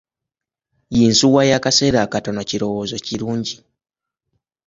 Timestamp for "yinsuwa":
0.97-1.41